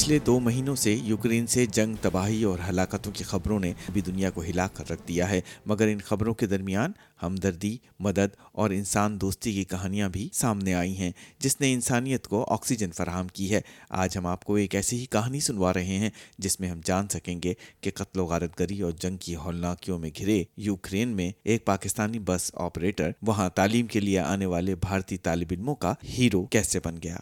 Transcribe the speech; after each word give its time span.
پچھلے 0.00 0.18
دو 0.26 0.38
مہینوں 0.40 0.74
سے 0.80 0.92
یوکرین 1.04 1.46
سے 1.54 1.64
جنگ 1.74 1.94
تباہی 2.02 2.42
اور 2.50 2.58
ہلاکتوں 2.68 3.10
کی 3.14 3.24
خبروں 3.30 3.58
نے 3.60 3.72
بھی 3.92 4.00
دنیا 4.02 4.28
کو 4.34 4.42
ہلا 4.42 4.66
کر 4.74 4.88
رکھ 4.90 5.00
دیا 5.08 5.28
ہے 5.30 5.40
مگر 5.70 5.88
ان 5.92 5.98
خبروں 6.04 6.32
کے 6.40 6.46
درمیان 6.52 6.92
ہمدردی 7.22 7.76
مدد 8.06 8.36
اور 8.60 8.70
انسان 8.76 9.20
دوستی 9.20 9.52
کی 9.52 9.64
کہانیاں 9.70 10.08
بھی 10.12 10.28
سامنے 10.34 10.74
آئی 10.74 10.96
ہیں 10.98 11.10
جس 11.42 11.60
نے 11.60 11.72
انسانیت 11.72 12.26
کو 12.28 12.44
آکسیجن 12.54 12.90
فراہم 12.96 13.26
کی 13.34 13.50
ہے 13.54 13.60
آج 14.02 14.16
ہم 14.18 14.26
آپ 14.26 14.44
کو 14.44 14.54
ایک 14.62 14.74
ایسی 14.80 15.00
ہی 15.00 15.04
کہانی 15.12 15.40
سنوا 15.48 15.72
رہے 15.74 15.96
ہیں 16.04 16.10
جس 16.38 16.58
میں 16.60 16.68
ہم 16.70 16.80
جان 16.84 17.08
سکیں 17.16 17.38
گے 17.44 17.54
کہ 17.80 17.90
قتل 17.94 18.20
و 18.20 18.24
غارت 18.32 18.58
گری 18.60 18.80
اور 18.86 18.92
جنگ 19.00 19.16
کی 19.24 19.36
ہولناکیوں 19.44 19.98
میں 19.98 20.10
گھرے 20.18 20.42
یوکرین 20.68 21.16
میں 21.16 21.30
ایک 21.50 21.64
پاکستانی 21.64 22.18
بس 22.32 22.50
آپریٹر 22.70 23.10
وہاں 23.26 23.48
تعلیم 23.60 23.86
کے 23.92 24.00
لیے 24.00 24.18
آنے 24.20 24.46
والے 24.54 24.74
بھارتی 24.86 25.16
طالب 25.28 25.52
علموں 25.58 25.74
کا 25.84 25.94
ہیرو 26.18 26.44
کیسے 26.56 26.80
بن 26.84 26.98
گیا 27.04 27.16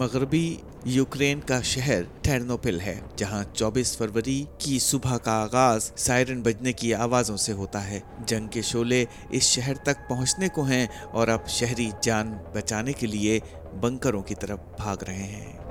مغربی 0.00 0.46
یوکرین 0.94 1.40
کا 1.46 1.60
شہر 1.72 2.02
ٹہرنو 2.22 2.56
ہے 2.84 2.94
جہاں 3.16 3.42
چوبیس 3.52 3.96
فروری 3.98 4.42
کی 4.62 4.78
صبح 4.88 5.16
کا 5.24 5.32
آغاز 5.42 5.90
سائرن 6.06 6.42
بجنے 6.42 6.72
کی 6.82 6.92
آوازوں 7.06 7.36
سے 7.46 7.52
ہوتا 7.60 7.86
ہے 7.90 8.00
جنگ 8.28 8.46
کے 8.54 8.62
شعلے 8.70 9.04
اس 9.38 9.42
شہر 9.54 9.74
تک 9.86 10.08
پہنچنے 10.08 10.48
کو 10.54 10.62
ہیں 10.72 10.86
اور 11.16 11.28
اب 11.36 11.48
شہری 11.58 11.90
جان 12.02 12.34
بچانے 12.54 12.92
کے 13.00 13.06
لیے 13.06 13.38
بنکروں 13.80 14.22
کی 14.28 14.34
طرف 14.40 14.58
بھاگ 14.78 15.02
رہے 15.08 15.26
ہیں 15.36 15.62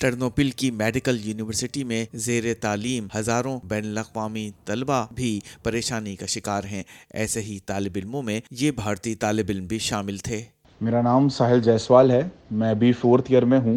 ٹرنوپل 0.00 0.50
کی 0.56 0.70
میڈیکل 0.80 1.16
یونیورسٹی 1.24 1.82
میں 1.84 2.04
زیر 2.26 2.44
تعلیم 2.60 3.06
ہزاروں 3.16 3.58
بین 3.68 3.84
الاقوامی 3.86 4.48
طلبہ 4.66 5.04
بھی 5.14 5.30
پریشانی 5.62 6.14
کا 6.16 6.26
شکار 6.34 6.64
ہیں 6.70 6.82
ایسے 7.20 7.40
ہی 7.48 7.58
طالب 7.66 7.96
علموں 8.02 8.22
میں 8.28 8.40
یہ 8.60 8.70
بھارتی 8.76 9.14
طالب 9.24 9.46
علم 9.54 9.66
بھی 9.72 9.78
شامل 9.88 10.16
تھے 10.28 10.40
میرا 10.86 11.02
نام 11.02 11.28
ساحل 11.36 11.60
جیسوال 11.62 12.10
ہے 12.10 12.20
میں 12.60 12.70
ابھی 12.70 12.92
فورتھ 13.00 13.30
ایئر 13.30 13.44
میں 13.52 13.58
ہوں 13.66 13.76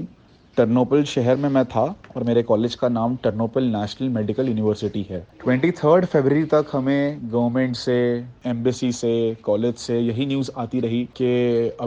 ٹرنوپل 0.55 1.03
شہر 1.13 1.35
میں 1.43 1.49
میں 1.49 1.63
تھا 1.71 1.81
اور 2.13 2.21
میرے 2.25 2.43
کالج 2.51 2.75
کا 2.77 2.87
نام 2.89 3.15
ٹرنوپل 3.21 3.63
نیشنل 3.75 4.07
میڈیکل 4.19 4.47
یونیورسٹی 4.49 5.03
ہے 5.09 5.21
ٹوینٹی 5.43 5.71
تھرڈ 5.81 6.05
فیبری 6.11 6.43
تک 6.51 6.73
ہمیں 6.73 7.15
گورنمنٹ 7.31 7.77
سے 7.77 7.97
ایمبیسی 8.51 8.91
سے 9.01 9.13
کالج 9.41 9.77
سے 9.85 9.99
یہی 9.99 10.25
نیوز 10.33 10.49
آتی 10.63 10.81
رہی 10.81 11.05
کہ 11.13 11.33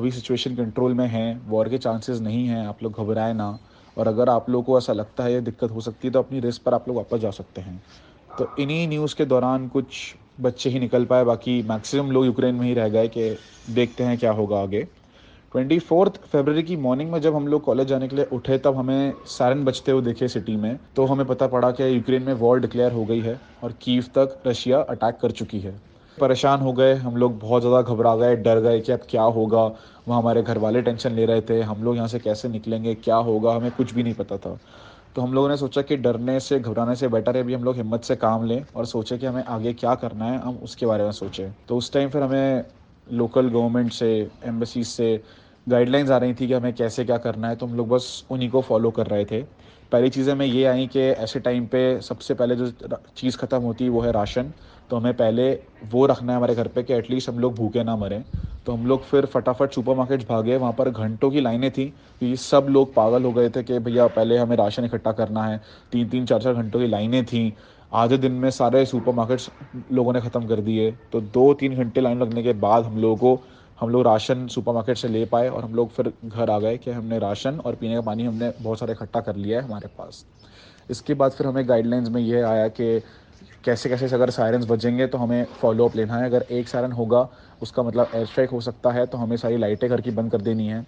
ابھی 0.00 0.10
سچویشن 0.20 0.56
کنٹرول 0.56 0.92
میں 1.00 1.08
ہے 1.12 1.32
وار 1.50 1.66
کے 1.74 1.78
چانسز 1.88 2.20
نہیں 2.28 2.48
ہیں 2.48 2.64
آپ 2.66 2.82
لوگ 2.82 3.00
گھبرائیں 3.02 3.32
نہ 3.34 3.50
اور 3.96 4.06
اگر 4.06 4.28
آپ 4.28 4.48
لوگ 4.50 4.62
کو 4.64 4.74
ایسا 4.74 4.92
لگتا 4.92 5.24
ہے 5.24 5.38
دقت 5.40 5.70
ہو 5.74 5.80
سکتی 5.80 6.08
ہے 6.08 6.12
تو 6.12 6.18
اپنی 6.18 6.40
ریس 6.42 6.62
پر 6.64 6.72
آپ 6.72 6.88
لوگ 6.88 6.96
واپس 6.96 7.20
جا 7.20 7.30
سکتے 7.32 7.60
ہیں 7.66 7.76
تو 8.38 8.44
انہی 8.64 8.84
نیوز 8.86 9.14
کے 9.14 9.24
دوران 9.24 9.66
کچھ 9.72 10.00
بچے 10.42 10.70
ہی 10.70 10.78
نکل 10.78 11.04
پائے 11.12 11.24
باقی 11.24 11.60
میکسیمم 11.68 12.10
لوگ 12.12 12.24
یوکرین 12.24 12.54
میں 12.56 12.66
ہی 12.68 12.74
رہ 12.74 12.88
گئے 12.92 13.08
کہ 13.14 13.32
دیکھتے 13.76 14.04
ہیں 14.06 14.16
کیا 14.20 14.32
ہوگا 14.40 14.60
آگے 14.62 14.82
ٹوئنٹی 15.52 15.78
فورتھ 15.88 16.18
فیبرری 16.30 16.62
کی 16.70 16.76
مارننگ 16.86 17.10
میں 17.10 17.18
جب 17.26 17.36
ہم 17.36 17.46
لوگ 17.46 17.60
کالج 17.66 17.88
جانے 17.88 18.08
کے 18.08 18.16
لیے 18.16 18.24
اٹھے 18.36 18.58
تب 18.66 18.80
ہمیں 18.80 19.10
سارن 19.38 19.64
بچتے 19.64 19.92
ہوئے 19.92 20.02
دیکھے 20.12 20.28
سٹی 20.28 20.56
میں 20.66 20.74
تو 20.94 21.10
ہمیں 21.12 21.24
پتہ 21.28 21.44
پڑا 21.50 21.70
کہ 21.78 21.82
یوکرین 21.92 22.22
میں 22.24 22.34
وار 22.40 22.56
ڈکلیئر 22.66 22.92
ہو 22.92 23.08
گئی 23.08 23.22
ہے 23.24 23.34
اور 23.60 23.70
کیو 23.78 24.02
تک 24.12 24.46
رشیا 24.46 24.78
اٹیک 24.92 25.20
کر 25.20 25.30
چکی 25.40 25.62
ہے 25.64 25.76
پریشان 26.18 26.60
ہو 26.60 26.76
گئے 26.78 26.94
ہم 26.94 27.16
لوگ 27.16 27.30
بہت 27.40 27.62
زیادہ 27.62 27.86
گھبرا 27.88 28.14
گئے 28.16 28.34
ڈر 28.46 28.62
گئے 28.62 28.80
کہ 28.80 28.92
اب 28.92 29.06
کیا 29.08 29.22
ہوگا 29.36 29.62
وہاں 30.06 30.18
ہمارے 30.20 30.42
گھر 30.46 30.56
والے 30.62 30.80
ٹینشن 30.80 31.12
لے 31.14 31.26
رہے 31.26 31.40
تھے 31.50 31.60
ہم 31.62 31.82
لوگ 31.84 31.96
یہاں 31.96 32.06
سے 32.12 32.18
کیسے 32.24 32.48
نکلیں 32.48 32.82
گے 32.84 32.94
کیا 33.04 33.18
ہوگا 33.28 33.56
ہمیں 33.56 33.70
کچھ 33.76 33.94
بھی 33.94 34.02
نہیں 34.02 34.14
پتا 34.16 34.36
تھا 34.42 34.54
تو 35.14 35.24
ہم 35.24 35.32
لوگوں 35.32 35.48
نے 35.48 35.56
سوچا 35.56 35.82
کہ 35.88 35.96
ڈرنے 36.06 36.38
سے 36.46 36.58
گھبرانے 36.64 36.94
سے 37.02 37.08
بیٹر 37.14 37.34
ہے 37.34 37.42
ہم 37.54 37.64
لوگ 37.64 37.78
ہمت 37.80 38.04
سے 38.04 38.16
کام 38.24 38.44
لیں 38.46 38.60
اور 38.72 38.84
سوچے 38.84 39.18
کہ 39.18 39.26
ہمیں 39.26 39.42
آگے 39.56 39.72
کیا 39.82 39.94
کرنا 40.02 40.30
ہے 40.32 40.36
ہم 40.44 40.56
اس 40.62 40.76
کے 40.76 40.86
بارے 40.86 41.02
میں 41.04 41.12
سوچیں 41.22 41.46
تو 41.66 41.76
اس 41.78 41.90
ٹائم 41.90 42.08
پھر 42.12 42.22
ہمیں 42.22 42.62
لوکل 43.20 43.48
گورنمنٹ 43.52 43.92
سے 43.94 44.12
ایمبسیز 44.42 44.88
سے 44.88 45.16
گائڈ 45.70 45.88
لائنز 45.88 46.10
آ 46.12 46.20
رہی 46.20 46.32
تھی 46.34 46.46
کہ 46.46 46.54
ہمیں 46.54 46.72
کیسے 46.76 47.04
کیا 47.04 47.16
کرنا 47.26 47.50
ہے 47.50 47.54
تو 47.56 47.66
ہم 47.66 47.74
لوگ 47.76 47.86
بس 47.86 48.04
انہیں 48.30 48.48
کو 48.50 48.60
فالو 48.66 48.90
کر 48.98 49.08
رہے 49.10 49.24
تھے 49.30 49.42
پہلی 49.90 50.10
چیزیں 50.10 50.32
ہمیں 50.32 50.46
یہ 50.46 50.66
آئیں 50.68 50.86
کہ 50.92 51.12
ایسے 51.16 51.38
ٹائم 51.40 51.66
پہ 51.70 51.82
سب 52.02 52.22
سے 52.22 52.34
پہلے 52.34 52.54
جو 52.56 52.66
چیز 53.14 53.36
ختم 53.38 53.64
ہوتی 53.64 53.84
ہے 53.84 53.90
وہ 53.90 54.04
ہے 54.04 54.10
راشن 54.12 54.46
تو 54.88 54.98
ہمیں 54.98 55.12
پہلے 55.18 55.54
وہ 55.92 56.06
رکھنا 56.08 56.32
ہے 56.32 56.36
ہمارے 56.36 56.56
گھر 56.56 56.68
پہ 56.74 56.82
کہ 56.88 56.92
ایٹ 56.92 57.10
لیسٹ 57.10 57.28
ہم 57.28 57.38
لوگ 57.38 57.52
بھوکے 57.52 57.82
نہ 57.82 57.94
مریں 58.00 58.18
تو 58.64 58.74
ہم 58.74 58.86
لوگ 58.86 58.98
پھر 59.10 59.24
فٹافٹ 59.32 59.74
سپر 59.74 59.94
مارکیٹ 59.96 60.26
بھاگے 60.26 60.56
وہاں 60.56 60.72
پر 60.76 60.90
گھنٹوں 60.96 61.30
کی 61.30 61.40
لائنیں 61.40 61.68
تھیں 61.74 61.88
کیونکہ 62.18 62.36
سب 62.42 62.68
لوگ 62.76 62.86
پاگل 62.94 63.24
ہو 63.24 63.34
گئے 63.36 63.48
تھے 63.56 63.62
کہ 63.64 63.78
بھیا 63.88 64.06
پہلے 64.14 64.38
ہمیں 64.38 64.56
راشن 64.56 64.84
اکٹھا 64.84 65.12
کرنا 65.20 65.50
ہے 65.50 65.56
تین 65.90 66.08
تین 66.08 66.26
چار 66.26 66.40
چار 66.40 66.54
گھنٹوں 66.54 66.80
کی 66.80 66.86
لائنیں 66.86 67.20
تھیں 67.28 67.48
آدھے 68.02 68.16
دن 68.24 68.32
میں 68.42 68.50
سارے 68.50 68.84
سپر 68.84 69.12
مارکیٹس 69.16 69.48
لوگوں 69.98 70.12
نے 70.12 70.20
ختم 70.20 70.46
کر 70.46 70.60
دیے 70.68 70.90
تو 71.10 71.20
دو 71.34 71.52
تین 71.60 71.76
گھنٹے 71.76 72.00
لائن 72.00 72.18
لگنے 72.18 72.42
کے 72.42 72.52
بعد 72.66 72.82
ہم 72.86 72.98
لوگوں 73.00 73.16
کو 73.16 73.36
ہم 73.82 73.88
لوگ 73.88 74.02
راشن 74.06 74.46
سپر 74.54 74.72
مارکیٹ 74.74 74.98
سے 74.98 75.08
لے 75.08 75.24
پائے 75.30 75.48
اور 75.48 75.62
ہم 75.62 75.74
لوگ 75.74 75.86
پھر 75.96 76.08
گھر 76.32 76.48
آ 76.48 76.58
گئے 76.60 76.76
کہ 76.84 76.90
ہم 76.90 77.04
نے 77.06 77.18
راشن 77.28 77.56
اور 77.64 77.74
پینے 77.78 77.94
کا 77.94 78.00
پانی 78.04 78.26
ہم 78.26 78.34
نے 78.36 78.50
بہت 78.62 78.78
سارے 78.78 78.92
اکٹھا 79.00 79.20
کر 79.26 79.34
لیا 79.34 79.58
ہے 79.58 79.64
ہمارے 79.66 79.86
پاس 79.96 80.24
اس 80.94 81.00
کے 81.02 81.14
بعد 81.20 81.30
پھر 81.36 81.44
ہمیں 81.46 81.62
گائیڈ 81.68 81.86
لائنس 81.86 82.08
میں 82.10 82.20
یہ 82.22 82.42
آیا 82.44 82.66
کہ 82.76 82.98
کیسے 83.66 83.88
کیسے 83.88 84.06
اگر 84.14 84.30
سائرنس 84.30 84.64
بجیں 84.68 84.96
گے 84.98 85.06
تو 85.12 85.22
ہمیں 85.22 85.44
فالو 85.60 85.84
اپ 85.84 85.94
لینا 85.96 86.18
ہے 86.20 86.24
اگر 86.24 86.42
ایک 86.56 86.68
سائرن 86.68 86.92
ہوگا 86.96 87.24
اس 87.62 87.72
کا 87.72 87.82
مطلب 87.82 88.04
ایئر 88.12 88.22
اسٹرائک 88.22 88.52
ہو 88.52 88.60
سکتا 88.66 88.92
ہے 88.94 89.04
تو 89.10 89.22
ہمیں 89.22 89.36
ساری 89.36 89.56
لائٹیں 89.56 89.88
گھر 89.88 90.00
کی 90.00 90.10
بند 90.18 90.30
کر 90.30 90.38
دینی 90.48 90.70
ہیں 90.72 90.80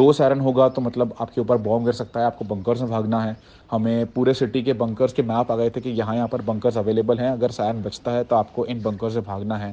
دو 0.00 0.10
سائرن 0.20 0.40
ہوگا 0.46 0.66
تو 0.74 0.80
مطلب 0.80 1.12
آپ 1.18 1.34
کے 1.34 1.40
اوپر 1.40 1.56
بوم 1.68 1.84
گر 1.86 1.92
سکتا 2.00 2.20
ہے 2.20 2.24
آپ 2.24 2.38
کو 2.38 2.44
بنکرز 2.54 2.80
میں 2.82 2.88
بھاگنا 2.90 3.22
ہے 3.26 3.32
ہمیں 3.72 4.04
پورے 4.14 4.32
سٹی 4.40 4.62
کے 4.62 4.72
بنکرز 4.82 5.14
کے 5.14 5.22
میپ 5.32 5.52
آ 5.52 5.56
گئے 5.56 5.70
تھے 5.76 5.80
کہ 5.80 5.88
یہاں 6.00 6.16
یہاں 6.16 6.28
پر 6.36 6.42
بنکرز 6.46 6.76
اویلیبل 6.76 7.18
ہیں 7.18 7.30
اگر 7.30 7.50
سائرن 7.60 7.80
بچتا 7.84 8.16
ہے 8.16 8.24
تو 8.28 8.36
آپ 8.36 8.52
کو 8.54 8.64
ان 8.68 8.78
بنکر 8.82 9.10
سے 9.10 9.20
بھاگنا 9.30 9.62
ہے 9.66 9.72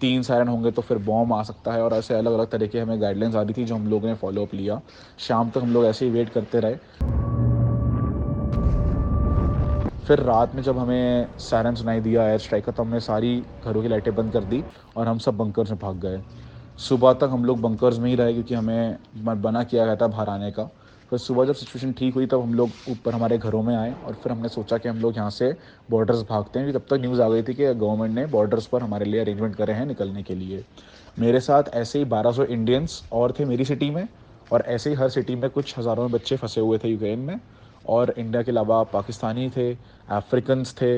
تین 0.00 0.22
سائرن 0.30 0.48
ہوں 0.48 0.64
گے 0.64 0.70
تو 0.74 0.82
پھر 0.88 0.96
بوم 1.04 1.32
آ 1.32 1.42
سکتا 1.50 1.74
ہے 1.74 1.80
اور 1.80 1.92
ایسے 1.92 2.14
الگ 2.18 2.30
الگ 2.32 2.50
طریقے 2.50 2.80
ہمیں 2.82 3.00
گائڈ 3.00 3.16
لائنز 3.18 3.36
آ 3.36 3.42
رہی 3.44 3.52
تھی 3.52 3.64
جو 3.70 3.74
ہم 3.76 3.86
لوگوں 3.90 4.08
نے 4.08 4.14
فالو 4.20 4.42
اپ 4.42 4.54
لیا 4.54 4.78
شام 5.28 5.48
تک 5.52 5.62
ہم 5.62 5.72
لوگ 5.72 5.84
ایسے 5.84 6.04
ہی 6.04 6.10
ویٹ 6.18 6.32
کرتے 6.34 6.60
رہے 6.60 7.16
پھر 10.08 10.20
رات 10.24 10.54
میں 10.54 10.62
جب 10.62 10.80
ہمیں 10.82 11.24
سائرن 11.40 11.74
سنائی 11.76 11.98
دیا 12.00 12.22
ایئر 12.26 12.34
اسٹرائک 12.34 12.64
کا 12.64 12.72
تو 12.76 12.82
ہم 12.82 12.90
نے 12.92 12.98
ساری 13.06 13.30
گھروں 13.64 13.80
کی 13.82 13.88
لائٹیں 13.88 14.12
بند 14.16 14.30
کر 14.32 14.42
دی 14.50 14.60
اور 14.98 15.06
ہم 15.06 15.18
سب 15.24 15.34
بنکرز 15.36 15.70
میں 15.70 15.76
بھاگ 15.80 15.94
گئے 16.02 16.16
صبح 16.88 17.12
تک 17.20 17.24
ہم 17.32 17.44
لوگ 17.44 17.56
بنکرز 17.62 17.98
میں 17.98 18.10
ہی 18.10 18.16
رہے 18.16 18.32
کیونکہ 18.32 18.54
ہمیں 18.54 19.34
بنا 19.42 19.62
کیا 19.70 19.84
گیا 19.84 19.94
تھا 19.94 20.06
باہر 20.06 20.28
آنے 20.34 20.50
کا 20.56 20.66
پھر 21.10 21.16
صبح 21.26 21.44
جب 21.44 21.56
سچویشن 21.60 21.90
ٹھیک 21.98 22.16
ہوئی 22.16 22.26
تب 22.26 22.44
ہم 22.44 22.54
لوگ 22.54 22.68
اوپر 22.88 23.12
ہمارے 23.14 23.36
گھروں 23.42 23.62
میں 23.62 23.76
آئے 23.76 23.90
اور 24.02 24.14
پھر 24.22 24.30
ہم 24.30 24.40
نے 24.42 24.48
سوچا 24.54 24.76
کہ 24.78 24.88
ہم 24.88 25.00
لوگ 25.00 25.12
یہاں 25.16 25.30
سے 25.38 25.50
بارڈرز 25.90 26.22
بھاگتے 26.28 26.60
ہیں 26.60 26.72
تب 26.72 26.86
تک 26.86 27.00
نیوز 27.00 27.20
آ 27.20 27.28
گئی 27.32 27.42
تھی 27.42 27.54
کہ 27.54 27.72
گورنمنٹ 27.80 28.14
نے 28.14 28.26
بارڈرز 28.36 28.70
پر 28.70 28.80
ہمارے 28.82 29.04
لیے 29.10 29.20
ارینجمنٹ 29.22 29.56
کرے 29.56 29.74
ہیں 29.74 29.84
نکلنے 29.86 30.22
کے 30.28 30.34
لیے 30.34 30.60
میرے 31.26 31.40
ساتھ 31.50 31.68
ایسے 31.82 31.98
ہی 31.98 32.04
بارہ 32.16 32.32
سو 32.36 32.44
انڈینس 32.48 33.00
اور 33.18 33.30
تھے 33.36 33.44
میری 33.52 33.64
سٹی 33.74 33.90
میں 33.98 34.04
اور 34.52 34.60
ایسے 34.64 34.90
ہی 34.90 34.94
ہر 34.98 35.08
سٹی 35.20 35.34
میں 35.42 35.48
کچھ 35.54 35.78
ہزاروں 35.78 36.08
میں 36.08 36.18
بچے 36.18 36.36
پھنسے 36.40 36.60
ہوئے 36.60 36.78
تھے 36.78 36.88
یوکرین 36.88 37.18
میں 37.26 37.36
اور 37.96 38.08
انڈیا 38.20 38.40
کے 38.46 38.50
علاوہ 38.50 38.82
پاکستانی 38.90 39.48
تھے 39.52 39.64
افریقنس 40.16 40.74
تھے 40.80 40.88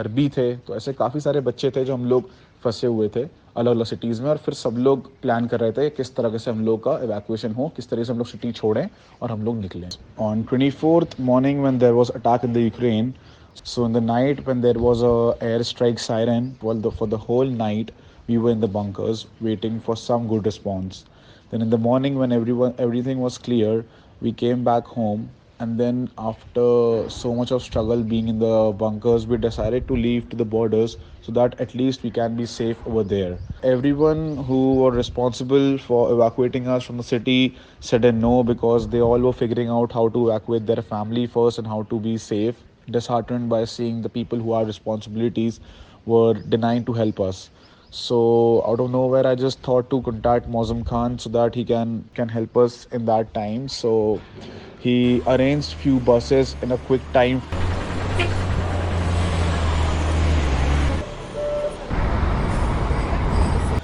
عربی 0.00 0.28
تھے 0.36 0.46
تو 0.66 0.72
ایسے 0.74 0.92
کافی 1.00 1.20
سارے 1.20 1.40
بچے 1.48 1.70
تھے 1.70 1.84
جو 1.84 1.94
ہم 1.94 2.04
لوگ 2.12 2.20
پھنسے 2.62 2.86
ہوئے 2.86 3.08
تھے 3.16 3.24
الگ 3.62 3.70
الگ 3.70 3.84
سٹیز 3.90 4.20
میں 4.20 4.28
اور 4.28 4.36
پھر 4.44 4.52
سب 4.62 4.78
لوگ 4.86 4.98
پلان 5.20 5.48
کر 5.48 5.60
رہے 5.60 5.72
تھے 5.78 5.88
کس 5.96 6.10
طرح 6.18 6.36
سے 6.44 6.50
ہم 6.50 6.64
لوگ 6.68 6.78
کا 6.86 6.96
ایویکویشن 7.00 7.52
ہو 7.56 7.68
کس 7.76 7.88
طرح 7.88 8.04
سے 8.04 8.12
ہم 8.12 8.18
لوگ 8.18 8.30
سٹی 8.32 8.52
چھوڑیں 8.60 8.84
اور 9.20 9.30
ہم 9.30 9.42
لوگ 9.48 9.58
نکلیں 9.64 9.88
on 10.28 10.42
twenty 10.50 10.70
fourth 10.80 11.20
morning 11.30 11.62
when 11.64 11.80
there 11.80 11.92
was 12.00 12.10
attack 12.14 12.44
in 12.48 12.54
the 12.54 12.60
Ukraine 12.60 13.10
so 13.74 13.84
in 13.84 13.94
the 13.94 14.00
night 14.14 14.40
when 14.48 14.62
there 14.62 14.76
was 14.86 15.04
a 15.10 15.44
air 15.48 15.60
strike 15.68 16.00
siren 16.08 16.50
the 16.84 17.16
whole 17.28 17.52
night 17.58 17.90
we 18.28 18.36
in 18.52 18.62
the 18.62 18.66
bunkers 18.80 19.24
waiting 19.50 19.78
for 19.86 20.00
some 20.08 20.26
good 20.34 20.46
response 20.46 21.04
then 21.52 21.62
in 21.62 21.72
the 21.72 21.76
morning 21.90 22.18
when 22.18 22.32
every 22.38 22.52
every 22.76 23.00
one 23.00 23.02
thing 23.10 23.20
was 23.22 23.38
clear 23.46 23.78
we 24.22 24.30
came 24.44 24.64
back 24.72 24.92
home 24.96 25.24
And 25.58 25.80
then 25.80 26.10
after 26.18 27.08
so 27.08 27.34
much 27.34 27.50
of 27.50 27.62
struggle 27.62 28.02
being 28.02 28.28
in 28.28 28.38
the 28.38 28.72
bunkers, 28.76 29.26
we 29.26 29.38
decided 29.38 29.88
to 29.88 29.96
leave 29.96 30.28
to 30.28 30.36
the 30.36 30.44
borders 30.44 30.98
so 31.22 31.32
that 31.32 31.58
at 31.58 31.74
least 31.74 32.02
we 32.02 32.10
can 32.10 32.36
be 32.36 32.44
safe 32.44 32.76
over 32.86 33.02
there. 33.02 33.38
Everyone 33.62 34.36
who 34.48 34.74
were 34.74 34.90
responsible 34.90 35.78
for 35.78 36.12
evacuating 36.12 36.68
us 36.68 36.84
from 36.84 36.98
the 36.98 37.02
city 37.02 37.56
said 37.80 38.04
a 38.04 38.12
no, 38.12 38.44
because 38.44 38.88
they 38.88 39.00
all 39.00 39.18
were 39.18 39.32
figuring 39.32 39.68
out 39.68 39.92
how 39.92 40.08
to 40.10 40.28
evacuate 40.28 40.66
their 40.66 40.82
family 40.94 41.26
first 41.26 41.58
and 41.58 41.66
how 41.66 41.82
to 41.84 41.98
be 41.98 42.18
safe. 42.18 42.56
Disheartened 42.90 43.48
by 43.48 43.64
seeing 43.64 44.02
the 44.02 44.10
people 44.10 44.38
who 44.38 44.52
are 44.52 44.64
responsibilities 44.64 45.60
were 46.04 46.34
denying 46.34 46.84
to 46.84 46.92
help 46.92 47.18
us. 47.18 47.44
So 47.96 48.62
out 48.66 48.78
of 48.78 48.90
nowhere, 48.90 49.26
I 49.26 49.34
just 49.34 49.60
thought 49.60 49.88
to 49.88 50.02
contact 50.02 50.46
Mausam 50.50 50.84
Khan 50.84 51.18
so 51.18 51.30
that 51.30 51.54
he 51.54 51.64
can 51.64 52.28
help 52.28 52.54
us 52.54 52.86
in 52.92 53.06
that 53.06 53.32
time. 53.32 53.70
So 53.70 54.20
he 54.80 55.22
arranged 55.26 55.72
few 55.80 55.98
buses 56.00 56.54
in 56.60 56.72
a 56.72 56.76
quick 56.76 57.00
time. 57.14 57.40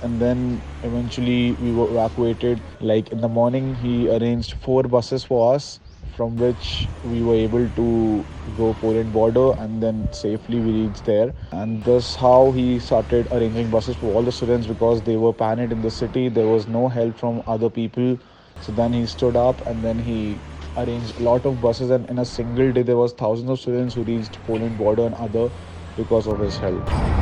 And 0.04 0.20
then 0.20 0.60
eventually 0.82 1.52
we 1.52 1.72
were 1.72 1.88
evacuated. 1.88 2.60
Like 2.81 3.12
in 3.12 3.22
the 3.22 3.28
morning, 3.28 3.75
he 3.76 4.10
arranged 4.10 4.56
4 4.60 4.82
buses 4.82 5.25
for 5.25 5.54
us 5.54 5.81
from 6.16 6.37
which 6.37 6.87
we 7.06 7.22
were 7.22 7.34
able 7.34 7.66
to 7.69 8.25
go 8.58 8.75
Poland 8.81 9.12
border, 9.12 9.52
and 9.58 9.82
then 9.82 10.12
safely 10.12 10.60
we 10.60 10.72
reached 10.84 11.06
there. 11.06 11.32
And 11.52 11.82
thus 11.84 12.14
how 12.14 12.50
he 12.50 12.78
started 12.78 13.26
arranging 13.32 13.70
buses 13.70 13.96
for 13.96 14.12
all 14.12 14.22
the 14.22 14.32
students, 14.32 14.66
because 14.66 15.02
they 15.02 15.16
were 15.16 15.32
panicked 15.32 15.72
in 15.72 15.82
the 15.82 15.90
city. 15.90 16.28
There 16.28 16.49
was 16.49 16.66
no 16.66 16.88
help 16.88 17.19
from 17.19 17.43
other 17.46 17.70
people. 17.70 18.19
So 18.60 18.72
then 18.72 18.93
he 18.93 19.06
stood 19.06 19.34
up 19.34 19.66
and 19.66 19.82
then 19.82 19.99
he 19.99 20.38
arranged 20.76 21.20
a 21.20 21.22
lot 21.22 21.46
of 21.46 21.60
buses, 21.62 21.90
and 21.90 22.08
in 22.10 22.19
a 22.19 22.25
single 22.25 22.70
day 22.72 22.82
there 22.82 22.99
was 22.99 23.12
thousands 23.12 23.49
of 23.49 23.60
students 23.60 23.94
who 23.94 24.02
reached 24.02 24.38
Poland 24.46 24.78
border 24.78 25.06
and 25.06 25.14
other 25.14 25.50
because 25.96 26.26
of 26.26 26.38
his 26.40 26.56
help. 26.56 27.19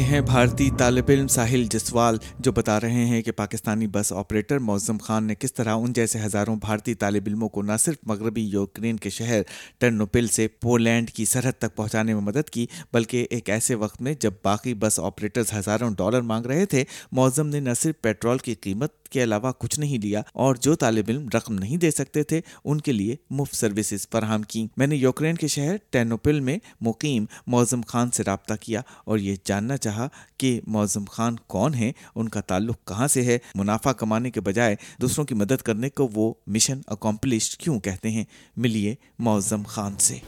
یہ 0.00 0.04
ہیں 0.06 0.20
بھارتی 0.26 0.68
طالب 0.78 1.08
علم 1.12 1.26
ساحل 1.28 1.64
جسوال 1.70 2.16
جو 2.44 2.52
بتا 2.52 2.78
رہے 2.80 3.04
ہیں 3.06 3.20
کہ 3.22 3.30
پاکستانی 3.36 3.86
بس 3.92 4.12
آپریٹر 4.16 4.58
موزم 4.68 4.98
خان 5.02 5.24
نے 5.26 5.34
کس 5.38 5.52
طرح 5.54 5.74
ان 5.76 5.92
جیسے 5.94 6.18
ہزاروں 6.24 6.54
بھارتی 6.60 6.94
طالب 7.02 7.26
علموں 7.26 7.48
کو 7.56 7.62
نہ 7.62 7.72
صرف 7.80 7.96
مغربی 8.12 8.42
یوکرین 8.52 8.96
کے 9.06 9.10
شہر 9.16 9.42
ٹرنوپل 9.80 10.26
سے 10.36 10.46
پولینڈ 10.60 11.10
کی 11.18 11.24
سرحد 11.34 11.58
تک 11.62 11.74
پہنچانے 11.76 12.14
میں 12.14 12.22
مدد 12.32 12.50
کی 12.50 12.66
بلکہ 12.92 13.26
ایک 13.30 13.50
ایسے 13.56 13.74
وقت 13.84 14.00
میں 14.06 14.14
جب 14.20 14.32
باقی 14.44 14.74
بس 14.84 14.98
آپریٹرز 15.04 15.52
ہزاروں 15.58 15.90
ڈالر 15.98 16.20
مانگ 16.32 16.46
رہے 16.52 16.64
تھے 16.74 16.84
موزم 17.20 17.48
نے 17.48 17.60
نہ 17.68 17.74
صرف 17.82 18.00
پیٹرول 18.02 18.38
کی 18.48 18.54
قیمت 18.62 18.99
کے 19.12 19.22
علاوہ 19.22 19.52
کچھ 19.58 19.78
نہیں 19.80 19.98
لیا 20.02 20.22
اور 20.44 20.54
جو 20.62 20.74
طالب 20.82 21.04
علم 21.08 21.28
رقم 21.34 21.54
نہیں 21.58 21.76
دے 21.84 21.90
سکتے 21.90 22.22
تھے 22.32 22.40
ان 22.64 22.80
کے 22.88 22.92
لیے 22.92 23.16
مفت 23.38 23.56
سروسز 23.56 24.08
فراہم 24.12 24.42
کی 24.54 24.66
میں 24.78 24.86
نے 24.86 24.96
یوکرین 24.96 25.34
کے 25.36 25.48
شہر 25.54 25.76
ٹینوپل 25.90 26.40
میں 26.48 26.58
مقیم 26.88 27.24
موزم 27.54 27.80
خان 27.86 28.10
سے 28.16 28.22
رابطہ 28.26 28.54
کیا 28.60 28.80
اور 29.08 29.18
یہ 29.18 29.36
جاننا 29.46 29.76
چاہا 29.76 30.08
کہ 30.38 30.58
موزم 30.76 31.04
خان 31.10 31.36
کون 31.54 31.74
ہیں 31.74 31.92
ان 32.14 32.28
کا 32.36 32.40
تعلق 32.52 32.78
کہاں 32.88 33.08
سے 33.14 33.22
ہے 33.24 33.38
منافع 33.54 33.92
کمانے 34.02 34.30
کے 34.30 34.40
بجائے 34.50 34.76
دوسروں 35.02 35.24
کی 35.26 35.34
مدد 35.42 35.62
کرنے 35.64 35.90
کو 35.90 36.08
وہ 36.14 36.32
مشن 36.56 36.80
اکمپلش 36.96 37.56
کیوں 37.58 37.78
کہتے 37.88 38.10
ہیں 38.10 38.24
ملیے 38.66 38.94
موزم 39.28 39.62
خان 39.76 39.96
سے 40.08 40.18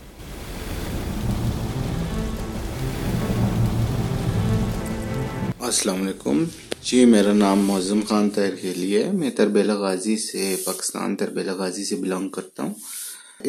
علیکم 5.68 6.44
جی 6.84 7.04
میرا 7.04 7.32
نام 7.32 7.58
معظم 7.66 8.00
خان 8.06 8.28
تحریلی 8.34 8.94
ہے 8.96 9.10
میں 9.18 9.30
تربیل 9.36 9.70
غازی 9.80 10.16
سے 10.20 10.54
پاکستان 10.64 11.14
تربیل 11.16 11.48
غازی 11.58 11.84
سے 11.84 11.96
بلانگ 11.96 12.28
کرتا 12.36 12.62
ہوں 12.62 12.72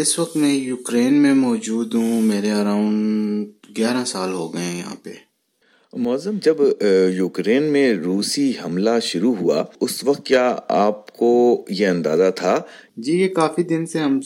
اس 0.02 0.18
وقت 0.20 0.36
میں 0.38 0.54
یوکرین 0.54 1.14
میں 1.22 1.34
موجود 1.36 1.94
ہوں 1.96 2.22
میرے 2.22 2.52
اراؤنڈ 2.52 3.72
گیارہ 3.78 4.04
سال 4.14 4.34
ہو 4.34 4.48
گئے 4.54 4.64
ہیں 4.64 4.78
یہاں 4.80 4.96
پہ 5.04 5.14
معظم 6.06 6.38
جب 6.44 6.62
یوکرین 7.18 7.64
میں 7.74 7.94
روسی 8.04 8.52
حملہ 8.64 9.00
شروع 9.04 9.34
ہوا 9.40 9.64
اس 9.88 10.04
وقت 10.04 10.26
کیا 10.26 10.46
آپ 10.86 11.03
کو 11.18 11.30
یہ 11.80 11.88
اندازہ 11.88 12.30
تھا 12.36 12.56
جی 13.06 13.20
یہ 13.20 13.28
کافی 13.36 13.64
دن 13.72 13.86
سے 13.92 14.00
ہم 14.00 14.20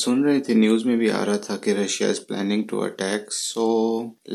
سن 0.00 0.22
رہے 0.24 0.40
تھے 0.46 0.54
نیوز 0.54 0.84
میں 0.86 0.96
بھی 0.96 1.10
آ 1.18 1.24
رہا 1.26 1.36
تھا 1.46 1.56
کہ 1.64 1.70
Russia 1.78 2.08
is 2.10 2.20
planning 2.26 2.62
to 2.70 2.80
attack 2.82 3.32
so 3.32 3.66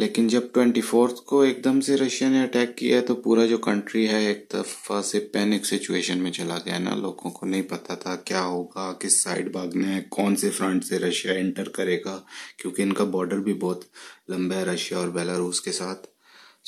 لیکن 0.01 0.27
جب 0.33 0.41
ٹوینٹی 0.53 0.81
فورتھ 0.89 1.21
کو 1.29 1.41
ایک 1.47 1.63
دم 1.63 1.79
سے 1.87 1.97
رشیا 1.97 2.29
نے 2.29 2.43
اٹیک 2.43 2.75
کیا 2.77 2.95
ہے 2.97 3.01
تو 3.09 3.15
پورا 3.25 3.45
جو 3.45 3.57
کنٹری 3.67 4.07
ہے 4.09 4.19
ایک 4.27 4.45
دفعہ 4.53 5.01
سے 5.11 5.19
پینک 5.33 5.65
سچویشن 5.65 6.23
میں 6.23 6.31
چلا 6.37 6.57
گیا 6.65 6.77
نا 6.87 6.95
لوگوں 7.01 7.31
کو 7.37 7.45
نہیں 7.45 7.61
پتا 7.69 7.95
تھا 8.03 8.15
کیا 8.31 8.43
ہوگا 8.45 8.91
کس 8.99 9.21
سائڈ 9.23 9.51
بھاگنا 9.51 9.95
ہے 9.95 10.01
کون 10.17 10.35
سے 10.43 10.49
فرنٹ 10.57 10.85
سے 10.85 10.99
رشیا 11.07 11.33
انٹر 11.43 11.69
کرے 11.79 11.99
گا 12.05 12.19
کیونکہ 12.61 12.81
ان 12.83 12.93
کا 12.99 13.03
بارڈر 13.17 13.39
بھی 13.49 13.53
بہت 13.67 13.83
لمبا 14.31 14.55
ہے 14.59 14.63
رشیا 14.73 14.97
اور 14.97 15.07
بیلاروس 15.19 15.61
کے 15.67 15.71
ساتھ 15.81 16.07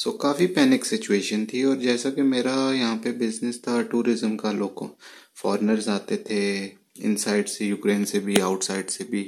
سو 0.02 0.12
کافی 0.24 0.46
پینک 0.56 0.86
سچویشن 0.86 1.46
تھی 1.50 1.62
اور 1.64 1.76
جیسا 1.86 2.10
کہ 2.16 2.22
میرا 2.32 2.56
یہاں 2.74 2.96
پہ 3.04 3.12
بزنس 3.20 3.62
تھا 3.62 3.82
ٹوریزم 3.90 4.36
کا 4.42 4.52
لوگوں 4.52 4.88
فارنرز 5.42 5.88
آتے 5.98 6.18
تھے 6.30 6.40
ان 7.06 7.16
سائڈ 7.24 7.50
سے 7.50 7.66
یوکرین 7.66 8.06
سے 8.12 8.20
بھی 8.26 8.40
آؤٹ 8.42 8.64
سائڈ 8.64 8.90
سے 8.92 9.04
بھی 9.10 9.24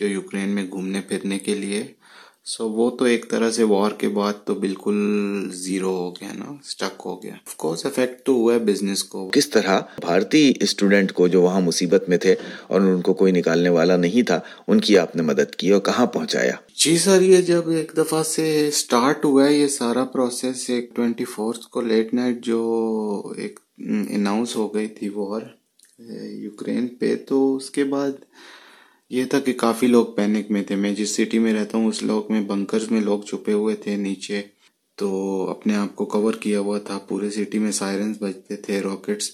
جو 0.00 0.08
یوکرین 0.08 0.48
میں 0.54 0.66
گھومنے 0.70 1.00
پھرنے 1.08 1.38
کے 1.46 1.54
لیے 1.54 1.82
سو 2.46 2.64
so, 2.64 2.70
وہ 2.76 2.88
تو 2.98 3.04
ایک 3.10 3.24
طرح 3.30 3.50
سے 3.50 3.62
وار 3.68 3.90
کے 3.98 4.08
بعد 4.16 4.32
تو 4.46 4.54
بالکل 4.62 4.96
زیرو 5.60 5.90
ہو 5.96 6.10
گیا 6.14 6.32
نا 6.38 6.52
سٹک 6.70 7.00
ہو 7.04 7.12
گیا 7.22 7.32
اف 7.34 7.54
کورس 7.62 7.84
افیکٹ 7.86 8.20
تو 8.26 8.32
ہوا 8.36 8.54
ہے 8.54 8.58
بزنس 8.64 9.04
کو 9.12 9.26
کس 9.34 9.48
طرح 9.50 9.78
بھارتی 10.02 10.42
اسٹوڈنٹ 10.62 11.12
کو 11.20 11.28
جو 11.34 11.42
وہاں 11.42 11.60
مصیبت 11.68 12.08
میں 12.08 12.18
تھے 12.24 12.34
اور 12.68 12.80
ان 12.80 13.00
کو 13.02 13.14
کوئی 13.20 13.32
نکالنے 13.32 13.68
والا 13.76 13.96
نہیں 13.96 14.26
تھا 14.26 14.38
ان 14.68 14.80
کی 14.88 14.98
آپ 14.98 15.14
نے 15.16 15.22
مدد 15.30 15.54
کی 15.58 15.70
اور 15.72 15.80
کہاں 15.88 16.06
پہنچایا 16.18 16.52
جی 16.84 16.96
سر 17.04 17.22
یہ 17.22 17.40
جب 17.50 17.68
ایک 17.78 17.92
دفعہ 17.96 18.22
سے 18.34 18.46
سٹارٹ 18.80 19.24
ہوا 19.24 19.46
ہے 19.46 19.54
یہ 19.54 19.66
سارا 19.78 20.04
پروسیس 20.16 20.68
ایک 20.74 20.94
ٹوینٹی 20.96 21.24
فورتھ 21.34 21.66
کو 21.76 21.80
لیٹ 21.92 22.12
نائٹ 22.20 22.42
جو 22.46 22.60
ایک 23.36 23.58
اناؤنس 23.88 24.54
ہو 24.56 24.66
گئی 24.74 24.88
تھی 24.98 25.08
وار 25.14 25.40
یوکرین 26.42 26.86
پہ 27.00 27.14
تو 27.28 27.40
اس 27.56 27.70
کے 27.78 27.84
بعد 27.96 28.12
یہ 29.14 29.24
تھا 29.30 29.38
کہ 29.46 29.52
کافی 29.58 29.86
لوگ 29.86 30.06
پینک 30.14 30.50
میں 30.54 30.62
تھے 30.68 30.76
میں 30.76 30.90
جس 31.00 31.10
سٹی 31.16 31.38
میں 31.42 31.52
رہتا 31.54 31.78
ہوں 31.78 31.86
اس 31.88 32.02
لوگ 32.10 32.30
میں 32.32 32.40
بنکرز 32.46 32.90
میں 32.90 33.00
لوگ 33.00 33.20
چھپے 33.28 33.52
ہوئے 33.60 33.74
تھے 33.84 33.94
نیچے 34.06 34.40
تو 35.00 35.08
اپنے 35.50 35.76
آپ 35.76 35.94
کو 35.96 36.04
کور 36.14 36.34
کیا 36.44 36.60
ہوا 36.66 36.78
تھا 36.88 36.98
پورے 37.08 37.30
سٹی 37.36 37.58
میں 37.64 37.70
سائرنس 37.78 38.16
بجتے 38.22 38.56
تھے 38.64 38.80
راکٹس 38.82 39.28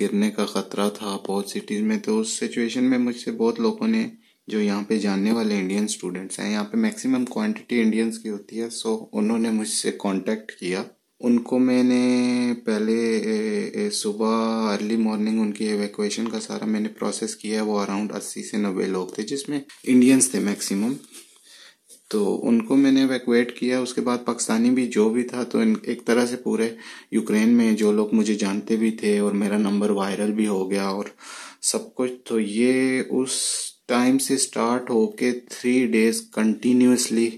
گرنے 0.00 0.30
کا 0.36 0.44
خطرہ 0.52 0.88
تھا 0.98 1.16
بہت 1.28 1.48
سٹیز 1.54 1.80
میں 1.88 1.98
تو 2.04 2.18
اس 2.20 2.38
سچویشن 2.40 2.84
میں 2.90 2.98
مجھ 3.06 3.16
سے 3.24 3.32
بہت 3.42 3.60
لوگوں 3.66 3.88
نے 3.96 4.06
جو 4.52 4.60
یہاں 4.60 4.82
پہ 4.88 4.98
جاننے 5.06 5.32
والے 5.38 5.58
انڈین 5.60 5.84
اسٹوڈنٹس 5.92 6.38
ہیں 6.40 6.50
یہاں 6.52 6.64
پہ 6.70 6.76
میکسیمم 6.86 7.24
کوانٹیٹی 7.34 7.80
انڈینس 7.82 8.18
کی 8.22 8.28
ہوتی 8.36 8.62
ہے 8.62 8.70
سو 8.82 8.96
انہوں 9.18 9.38
نے 9.46 9.50
مجھ 9.60 9.68
سے 9.68 9.92
کانٹیکٹ 10.02 10.52
کیا 10.60 10.82
ان 11.24 11.36
کو 11.48 11.58
میں 11.58 11.82
نے 11.84 12.52
پہلے 12.66 13.88
صبح 13.94 14.70
ارلی 14.72 14.96
مارننگ 15.02 15.40
ان 15.40 15.50
کی 15.58 15.64
ایویکویشن 15.68 16.28
کا 16.28 16.38
سارا 16.46 16.64
میں 16.66 16.80
نے 16.80 16.88
پروسیس 16.98 17.36
کیا 17.42 17.60
ہے 17.60 17.64
وہ 17.66 17.78
اراؤنڈ 17.80 18.12
اسی 18.16 18.42
سے 18.48 18.56
نوے 18.58 18.86
لوگ 18.86 19.08
تھے 19.14 19.22
جس 19.32 19.48
میں 19.48 19.60
انڈینس 19.92 20.30
تھے 20.30 20.38
میکسیمم 20.48 20.92
تو 22.10 22.22
ان 22.48 22.60
کو 22.66 22.76
میں 22.76 22.92
نے 22.92 23.00
ایویکویٹ 23.00 23.56
کیا 23.58 23.78
اس 23.80 23.92
کے 23.94 24.00
بعد 24.08 24.24
پاکستانی 24.24 24.70
بھی 24.78 24.86
جو 24.96 25.08
بھی 25.12 25.22
تھا 25.32 25.42
تو 25.52 25.58
ایک 25.90 26.04
طرح 26.06 26.26
سے 26.30 26.36
پورے 26.48 26.68
یوکرین 27.18 27.56
میں 27.56 27.70
جو 27.82 27.92
لوگ 28.00 28.14
مجھے 28.14 28.34
جانتے 28.44 28.76
بھی 28.82 28.90
تھے 29.02 29.18
اور 29.18 29.32
میرا 29.44 29.58
نمبر 29.68 29.90
وائرل 30.00 30.32
بھی 30.40 30.46
ہو 30.46 30.70
گیا 30.70 30.88
اور 30.96 31.12
سب 31.72 31.94
کچھ 31.94 32.12
تو 32.28 32.40
یہ 32.40 33.02
اس 33.20 33.38
ٹائم 33.94 34.18
سے 34.28 34.36
سٹارٹ 34.48 34.90
ہو 34.90 35.06
کے 35.22 35.30
تھری 35.50 35.86
ڈیز 35.92 36.20
کنٹینیوسلی 36.34 37.30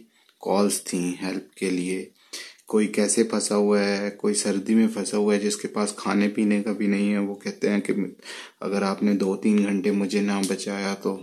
کالز 0.48 0.82
تھیں 0.84 1.06
ہیلپ 1.22 1.54
کے 1.58 1.70
لیے 1.70 2.04
کوئی 2.74 2.86
کیسے 2.94 3.22
پھنسا 3.30 3.56
ہوا 3.56 3.80
ہے 3.86 4.08
کوئی 4.20 4.34
سردی 4.34 4.74
میں 4.74 4.86
پھنسا 4.94 5.16
ہوا 5.16 5.34
ہے 5.34 5.38
جس 5.40 5.56
کے 5.56 5.68
پاس 5.74 5.92
کھانے 5.96 6.28
پینے 6.36 6.60
کا 6.62 6.72
بھی 6.78 6.86
نہیں 6.94 7.12
ہے 7.12 7.18
وہ 7.26 7.34
کہتے 7.44 7.68
ہیں 7.70 7.80
کہ 7.86 7.92
اگر 8.68 8.82
آپ 8.88 9.02
نے 9.02 9.14
دو 9.20 9.34
تین 9.42 9.58
گھنٹے 9.66 9.90
مجھے 10.00 10.20
نہ 10.22 10.40
بچایا 10.48 10.94
تو 11.02 11.16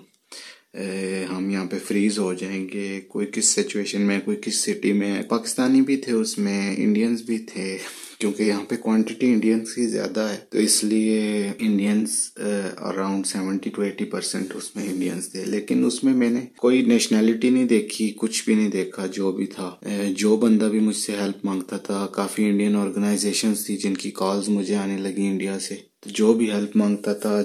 ہم 1.29 1.49
یہاں 1.49 1.65
پہ 1.71 1.77
فریز 1.87 2.17
ہو 2.19 2.33
جائیں 2.39 2.67
گے 2.73 2.99
کوئی 3.07 3.25
کس 3.33 3.47
سچویشن 3.55 4.01
میں 4.07 4.19
کوئی 4.25 4.37
کس 4.41 4.61
سٹی 4.65 4.91
میں 4.99 5.21
پاکستانی 5.29 5.81
بھی 5.87 5.97
تھے 6.01 6.11
اس 6.13 6.37
میں 6.37 6.75
انڈینز 6.83 7.21
بھی 7.27 7.37
تھے 7.53 7.77
کیونکہ 8.19 8.43
یہاں 8.43 8.63
پہ 8.69 8.75
کوانٹیٹی 8.83 9.31
انڈینس 9.33 9.73
کی 9.75 9.85
زیادہ 9.87 10.27
ہے 10.29 10.35
تو 10.51 10.57
اس 10.59 10.83
لیے 10.83 11.49
Indians 11.59 12.15
around 12.37 13.27
seventy 13.27 13.69
two 13.75 13.81
eighty 13.81 14.05
percent 14.11 14.55
اس 14.55 14.75
میں 14.75 14.83
انڈینس 14.89 15.29
تھے 15.31 15.43
لیکن 15.45 15.83
اس 15.85 16.03
میں 16.03 16.13
میں 16.13 16.29
نے 16.29 16.45
کوئی 16.57 16.81
نیشنلٹی 16.87 17.49
نہیں 17.49 17.67
دیکھی 17.67 18.11
کچھ 18.19 18.43
بھی 18.45 18.55
نہیں 18.55 18.69
دیکھا 18.71 19.05
جو 19.13 19.31
بھی 19.37 19.45
تھا 19.55 19.75
جو 20.17 20.35
بندہ 20.45 20.69
بھی 20.71 20.79
مجھ 20.87 20.95
سے 20.97 21.15
ہیلپ 21.21 21.45
مانگتا 21.45 21.77
تھا 21.87 22.05
کافی 22.15 22.49
انڈین 22.49 22.75
آرگنائزیشنس 22.85 23.65
تھی 23.65 23.77
جن 23.83 23.93
کی 24.03 24.11
کالز 24.21 24.49
مجھے 24.59 24.75
آنے 24.85 24.97
لگی 25.01 25.27
انڈیا 25.31 25.59
سے 25.67 25.75
تو 26.03 26.09
جو 26.15 26.33
بھی 26.33 26.51
ہیلپ 26.51 26.75
مانگتا 26.77 27.13
تھا 27.23 27.41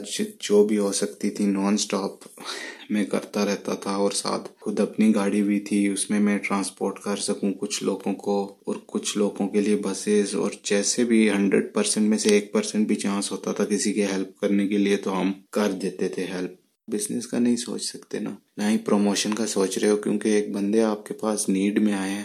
جو 0.48 0.64
بھی 0.66 0.78
ہو 0.78 0.92
سکتی 1.02 1.30
تھی 1.36 1.46
نان 1.46 1.74
اسٹاپ 1.74 2.26
میں 2.90 3.04
کرتا 3.10 3.44
رہتا 3.46 3.74
تھا 3.82 3.90
اور 4.02 4.10
ساتھ 4.14 4.48
خود 4.64 4.80
اپنی 4.80 5.14
گاڑی 5.14 5.42
بھی 5.42 5.58
تھی 5.68 5.86
اس 5.92 6.08
میں 6.10 6.20
میں 6.20 6.36
ٹرانسپورٹ 6.48 6.98
کر 7.04 7.16
سکوں 7.28 7.52
کچھ 7.60 7.82
لوگوں 7.84 8.12
کو 8.26 8.38
اور 8.66 8.76
کچھ 8.92 9.16
لوگوں 9.18 9.48
کے 9.48 9.60
لیے 9.60 9.76
بسیز 9.82 10.34
اور 10.40 10.50
جیسے 10.70 11.04
بھی 11.10 11.28
ہنڈریڈ 11.30 11.72
پرسینٹ 11.74 12.08
میں 12.08 12.18
سے 12.24 12.34
ایک 12.34 12.52
پرسینٹ 12.52 12.86
بھی 12.88 12.94
چانس 13.04 13.32
ہوتا 13.32 13.52
تھا 13.56 13.64
کسی 13.70 13.92
کے 13.92 14.06
ہیلپ 14.12 14.40
کرنے 14.40 14.66
کے 14.68 14.78
لیے 14.78 14.96
تو 15.04 15.20
ہم 15.20 15.32
کر 15.56 15.72
دیتے 15.82 16.08
تھے 16.14 16.26
ہیلپ 16.34 16.64
بزنس 16.92 17.26
کا 17.26 17.38
نہیں 17.38 17.56
سوچ 17.56 17.82
سکتے 17.82 18.18
نا 18.20 18.30
نہ 18.56 18.68
ہی 18.70 18.78
پروموشن 18.86 19.34
کا 19.34 19.46
سوچ 19.56 19.78
رہے 19.78 19.90
ہو 19.90 19.96
کیونکہ 20.04 20.34
ایک 20.34 20.50
بندے 20.54 20.82
آپ 20.82 21.04
کے 21.06 21.14
پاس 21.20 21.48
نیڈ 21.48 21.82
میں 21.82 21.92
آئے 21.92 22.10
ہیں 22.10 22.24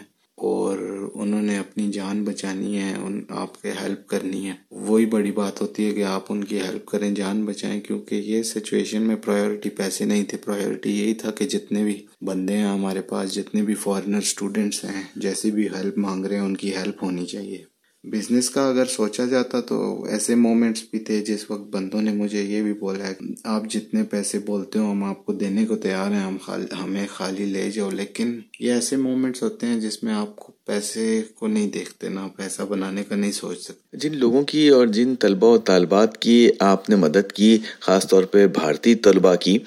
اور 0.49 0.77
انہوں 1.23 1.41
نے 1.41 1.57
اپنی 1.59 1.85
جان 1.93 2.23
بچانی 2.25 2.77
ہے 2.81 2.93
ان 3.05 3.19
آپ 3.41 3.61
کے 3.61 3.71
ہیلپ 3.81 4.05
کرنی 4.09 4.39
ہے 4.47 4.53
وہی 4.87 5.05
بڑی 5.15 5.31
بات 5.39 5.61
ہوتی 5.61 5.85
ہے 5.85 5.91
کہ 5.93 6.03
آپ 6.13 6.31
ان 6.33 6.43
کی 6.43 6.59
ہیلپ 6.61 6.85
کریں 6.91 7.09
جان 7.15 7.43
بچائیں 7.45 7.79
کیونکہ 7.87 8.15
یہ 8.15 8.41
سچویشن 8.53 9.01
میں 9.07 9.15
پرائیورٹی 9.25 9.69
پیسے 9.79 10.05
نہیں 10.05 10.23
تھے 10.29 10.37
پرائیورٹی 10.45 10.97
یہی 10.99 11.13
تھا 11.21 11.31
کہ 11.37 11.47
جتنے 11.55 11.83
بھی 11.83 11.95
بندے 12.27 12.57
ہیں 12.57 12.67
ہمارے 12.67 13.01
پاس 13.09 13.33
جتنے 13.35 13.61
بھی 13.69 13.73
فارنر 13.83 14.17
اسٹوڈنٹس 14.29 14.83
ہیں 14.85 15.01
جیسے 15.27 15.51
بھی 15.59 15.67
ہیلپ 15.75 15.97
مانگ 16.07 16.25
رہے 16.25 16.37
ہیں 16.39 16.45
ان 16.45 16.55
کی 16.63 16.75
ہیلپ 16.75 17.03
ہونی 17.03 17.25
چاہیے 17.33 17.63
بزنس 18.09 18.49
کا 18.49 18.61
اگر 18.69 18.85
سوچا 18.89 19.25
جاتا 19.31 19.59
تو 19.69 19.77
ایسے 20.11 20.35
مومنٹس 20.35 20.83
بھی 20.91 20.99
تھے 21.05 21.19
جس 21.25 21.49
وقت 21.49 21.67
بندوں 21.73 22.01
نے 22.01 22.11
مجھے 22.13 22.41
یہ 22.41 22.61
بھی 22.63 22.73
بولا 22.79 23.07
ہے 23.07 23.13
آپ 23.55 23.65
جتنے 23.73 24.03
پیسے 24.11 24.39
بولتے 24.45 24.79
ہو 24.79 24.91
ہم 24.91 25.03
آپ 25.09 25.23
کو 25.25 25.33
دینے 25.41 25.65
کو 25.69 25.75
تیار 25.83 26.11
ہیں 26.11 26.23
ہم 26.23 26.37
خالی 26.41 26.65
ہمیں 26.83 27.05
خالی 27.09 27.45
لے 27.53 27.69
جاؤ 27.71 27.89
لیکن 27.99 28.39
یہ 28.59 28.71
ایسے 28.73 28.97
مومنٹس 29.05 29.43
ہوتے 29.43 29.67
ہیں 29.67 29.79
جس 29.79 30.01
میں 30.03 30.13
آپ 30.13 30.35
کو 30.35 30.51
پیسے 30.71 31.05
کو 31.39 31.47
نہیں 31.47 31.67
دیکھتے 31.71 32.09
نہ 32.09 32.19
پیسہ 32.35 32.61
بنانے 32.67 33.01
کا 33.07 33.15
نہیں 33.15 33.31
سوچ 33.37 33.59
سکتے 33.61 33.97
جن 34.01 34.15
لوگوں 34.17 34.41
کی 34.51 34.67
اور 34.75 34.85
جن 34.97 35.13
طلبہ 35.23 35.47
و 35.53 35.57
طالبات 35.69 36.15
کی 36.25 36.35
آپ 36.67 36.87
نے 36.89 36.95
مدد 36.95 37.31
کی 37.35 37.49
خاص 37.87 38.07
طور 38.09 38.23
پہ 38.35 38.45
بھارتی 38.57 38.93
طلبہ 39.07 39.33
کی 39.45 39.57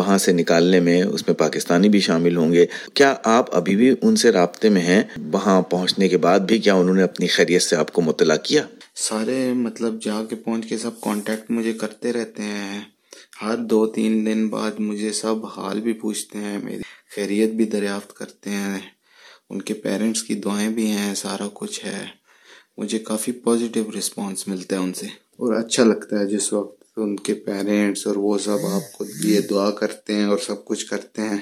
وہاں 0.00 0.16
سے 0.24 0.32
نکالنے 0.38 0.80
میں 0.86 1.00
اس 1.02 1.26
میں 1.26 1.34
پاکستانی 1.42 1.88
بھی 1.96 2.00
شامل 2.08 2.36
ہوں 2.36 2.52
گے 2.52 2.64
کیا 2.94 3.12
آپ 3.34 3.54
ابھی 3.56 3.76
بھی 3.82 3.90
ان 4.00 4.16
سے 4.22 4.32
رابطے 4.38 4.68
میں 4.76 4.82
ہیں 4.82 5.02
وہاں 5.32 5.60
پہنچنے 5.74 6.08
کے 6.14 6.18
بعد 6.28 6.48
بھی 6.52 6.58
کیا 6.66 6.74
انہوں 6.84 6.94
نے 7.00 7.02
اپنی 7.10 7.26
خیریت 7.36 7.62
سے 7.62 7.76
آپ 7.76 7.92
کو 7.98 8.02
مطلع 8.08 8.36
کیا 8.48 8.62
سارے 9.08 9.36
مطلب 9.68 10.02
جا 10.04 10.22
کے 10.30 10.36
پہنچ 10.44 10.68
کے 10.68 10.78
سب 10.86 11.00
کانٹیکٹ 11.00 11.50
مجھے 11.58 11.72
کرتے 11.84 12.12
رہتے 12.20 12.42
ہیں 12.54 12.80
ہر 13.42 13.56
دو 13.76 13.86
تین 14.00 14.24
دن 14.26 14.48
بعد 14.56 14.80
مجھے 14.90 15.12
سب 15.22 15.46
حال 15.58 15.80
بھی 15.88 15.92
پوچھتے 16.06 16.38
ہیں 16.48 16.58
میری 16.62 16.82
خیریت 17.16 17.50
بھی 17.60 17.64
دریافت 17.78 18.16
کرتے 18.18 18.50
ہیں 18.50 18.78
ان 19.50 19.60
کے 19.66 19.74
پیرنٹس 19.84 20.22
کی 20.26 20.34
دعائیں 20.44 20.68
بھی 20.76 20.86
ہیں 20.90 21.14
سارا 21.24 21.48
کچھ 21.54 21.84
ہے 21.84 22.04
مجھے 22.78 22.98
کافی 23.08 23.32
پازیٹیو 23.44 23.90
رسپانس 23.98 24.46
ملتا 24.48 24.76
ہے 24.76 24.80
ان 24.82 24.92
سے 25.00 25.06
اور 25.40 25.52
اچھا 25.54 25.84
لگتا 25.84 26.20
ہے 26.20 26.26
جس 26.26 26.52
وقت 26.52 26.82
ان 27.04 27.14
کے 27.26 27.34
پیرنٹس 27.48 28.06
اور 28.06 28.16
وہ 28.24 28.36
سب 28.46 28.66
آپ 28.76 28.92
کو 28.96 29.04
یہ 29.24 29.40
دعا 29.50 29.70
کرتے 29.80 30.14
ہیں 30.16 30.24
اور 30.30 30.38
سب 30.46 30.64
کچھ 30.64 30.86
کرتے 30.90 31.22
ہیں 31.28 31.38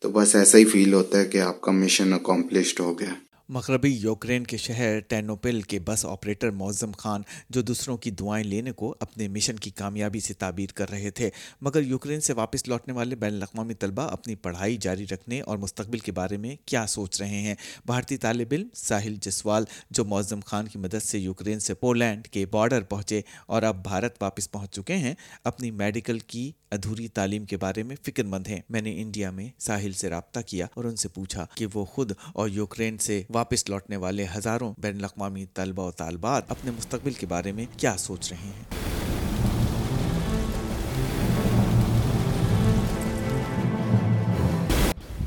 تو 0.00 0.08
بس 0.16 0.34
ایسا 0.40 0.58
ہی 0.58 0.64
فیل 0.72 0.94
ہوتا 0.94 1.18
ہے 1.18 1.24
کہ 1.32 1.40
آپ 1.50 1.60
کا 1.60 1.72
مشن 1.82 2.12
اکمپلشڈ 2.12 2.80
ہو 2.80 2.98
گیا 2.98 3.12
مغربی 3.52 3.88
یوکرین 4.02 4.44
کے 4.48 4.56
شہر 4.56 4.98
ٹینوپل 5.08 5.60
کے 5.68 5.78
بس 5.86 6.04
آپریٹر 6.06 6.50
موزم 6.50 6.92
خان 6.98 7.22
جو 7.50 7.62
دوسروں 7.62 7.96
کی 7.96 8.10
دعائیں 8.20 8.44
لینے 8.44 8.72
کو 8.76 8.94
اپنے 9.00 9.26
مشن 9.28 9.56
کی 9.60 9.70
کامیابی 9.70 10.20
سے 10.20 10.34
تعبیر 10.38 10.72
کر 10.74 10.90
رہے 10.90 11.10
تھے 11.18 11.28
مگر 11.62 11.82
یوکرین 11.82 12.20
سے 12.26 12.32
واپس 12.36 12.66
لوٹنے 12.68 12.92
والے 12.94 13.16
بین 13.16 13.34
الاقوامی 13.34 13.74
طلبہ 13.84 14.02
اپنی 14.12 14.34
پڑھائی 14.34 14.76
جاری 14.80 15.04
رکھنے 15.10 15.40
اور 15.40 15.58
مستقبل 15.58 15.98
کے 16.04 16.12
بارے 16.12 16.36
میں 16.36 16.54
کیا 16.66 16.86
سوچ 16.88 17.20
رہے 17.20 17.40
ہیں 17.40 17.54
بھارتی 17.86 18.16
طالب 18.24 18.52
علم 18.56 18.68
ساحل 18.86 19.16
جسوال 19.26 19.64
جو 19.90 20.04
معظم 20.14 20.40
خان 20.46 20.68
کی 20.68 20.78
مدد 20.78 21.02
سے 21.04 21.18
یوکرین 21.18 21.60
سے 21.60 21.74
پولینڈ 21.84 22.28
کے 22.32 22.46
بارڈر 22.50 22.82
پہنچے 22.94 23.20
اور 23.46 23.62
اب 23.62 23.82
بھارت 23.88 24.22
واپس 24.22 24.50
پہنچ 24.52 24.70
چکے 24.76 24.96
ہیں 24.96 25.14
اپنی 25.52 25.70
میڈیکل 25.70 26.18
کی 26.26 26.50
ادھوری 26.74 27.06
تعلیم 27.14 27.44
کے 27.46 27.56
بارے 27.60 27.82
میں 27.82 27.96
فکر 28.06 28.24
مند 28.26 28.46
ہیں 28.48 28.60
میں 28.68 28.80
نے 28.82 28.92
انڈیا 29.00 29.30
میں 29.30 29.48
ساحل 29.66 29.92
سے 29.96 30.08
رابطہ 30.10 30.40
کیا 30.46 30.66
اور 30.76 30.84
ان 30.84 30.96
سے 30.96 31.08
پوچھا 31.14 31.46
کہ 31.56 31.66
وہ 31.74 31.84
خود 31.94 32.12
اور 32.32 32.48
یوکرین 32.50 32.96
سے 33.00 33.22
واپس 33.34 33.43
واپس 33.44 33.68
لوٹنے 33.68 33.96
والے 34.02 34.24
ہزاروں 34.36 34.70
بین 34.82 34.96
الاقوامی 34.98 35.44
طلبہ 35.54 35.82
و 35.86 35.90
طالبات 35.96 36.50
اپنے 36.50 36.70
مستقبل 36.76 37.12
کے 37.20 37.26
بارے 37.28 37.50
میں 37.56 37.64
کیا 37.80 37.92
سوچ 37.98 38.30
رہے 38.32 38.44
ہیں 38.46 38.62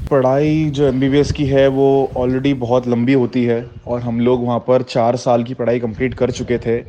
پڑھائی 0.10 0.70
جو 0.74 0.86
ایم 0.86 1.00
بی 1.00 1.10
بی 1.10 1.18
ایس 1.18 1.32
کی 1.38 1.50
ہے 1.54 1.66
وہ 1.76 1.86
آلریڈی 2.24 2.54
بہت 2.60 2.88
لمبی 2.88 3.16
ہوتی 3.16 3.48
ہے 3.50 3.62
اور 3.92 4.00
ہم 4.08 4.20
لوگ 4.30 4.40
وہاں 4.48 4.60
پر 4.72 4.82
چار 4.96 5.14
سال 5.28 5.44
کی 5.50 5.54
پڑھائی 5.62 5.80
کمپلیٹ 5.86 6.16
کر 6.22 6.32
چکے 6.40 6.58
تھے 6.66 6.82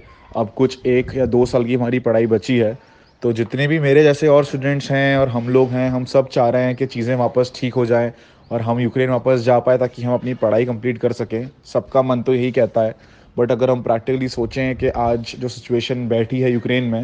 اب 0.43 0.55
کچھ 0.61 0.79
ایک 0.93 1.11
یا 1.17 1.25
دو 1.33 1.45
سال 1.53 1.65
کی 1.65 1.77
ہماری 1.77 1.99
پڑھائی 2.09 2.27
بچی 2.37 2.63
ہے 2.63 2.73
تو 3.21 3.33
جتنے 3.41 3.67
بھی 3.69 3.79
میرے 3.89 4.03
جیسے 4.03 4.27
اور 4.37 4.43
اسٹوڈنٹس 4.45 4.91
ہیں 4.91 5.15
اور 5.17 5.29
ہم 5.39 5.49
لوگ 5.59 5.71
ہیں 5.73 5.89
ہم 5.91 6.05
سب 6.17 6.29
چاہ 6.39 6.51
رہے 6.51 6.65
ہیں 6.67 6.75
کہ 6.81 6.87
چیزیں 6.97 7.15
واپس 7.17 7.53
ٹھیک 7.59 7.77
ہو 7.77 7.85
جائیں 7.95 8.11
اور 8.49 8.61
ہم 8.67 8.79
یوکرین 8.81 9.11
واپس 9.11 9.45
جا 9.45 9.59
پائے 9.61 9.79
تاکہ 9.79 10.03
ہم 10.05 10.13
اپنی 10.13 10.35
پڑھائی 10.41 10.65
کمپلیٹ 10.67 10.99
کر 10.99 11.13
سکیں 11.13 11.43
سب 11.73 11.89
کا 11.91 12.03
من 12.03 12.23
تو 12.25 12.35
یہی 12.35 12.51
کہتا 12.59 12.85
ہے 12.87 12.93
بٹ 13.37 13.51
اگر 13.51 13.69
ہم 13.69 13.83
پریکٹیکلی 13.83 14.29
سوچیں 14.29 14.75
کہ 14.81 14.91
آج 15.07 15.33
جو 15.41 15.49
سچویشن 15.49 16.07
بیٹھی 16.09 16.43
ہے 16.45 16.51
یوکرین 16.51 16.91
میں 16.91 17.03